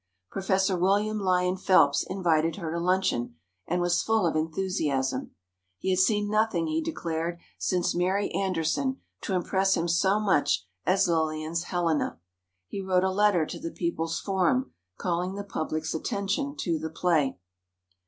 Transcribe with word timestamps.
Professor 0.31 0.75
William 0.75 1.19
Lyon 1.19 1.55
Phelps 1.55 2.03
invited 2.09 2.55
her 2.55 2.71
to 2.71 2.79
luncheon, 2.79 3.35
and 3.67 3.81
was 3.81 4.01
full 4.01 4.25
of 4.25 4.35
enthusiasm. 4.35 5.35
He 5.77 5.91
had 5.91 5.99
seen 5.99 6.27
nothing, 6.27 6.65
he 6.65 6.81
declared, 6.81 7.37
since 7.59 7.93
Mary 7.93 8.31
Anderson, 8.31 8.99
to 9.21 9.35
impress 9.35 9.77
him 9.77 9.87
so 9.87 10.19
much 10.19 10.65
as 10.87 11.07
Lillian's 11.07 11.65
Helena. 11.65 12.19
He 12.67 12.81
wrote 12.81 13.03
a 13.03 13.11
letter 13.11 13.45
to 13.45 13.59
the 13.59 13.69
"People's 13.69 14.19
Forum," 14.19 14.73
calling 14.97 15.35
the 15.35 15.43
public's 15.43 15.93
attention 15.93 16.55
to 16.61 16.79
the 16.79 16.89
play. 16.89 17.37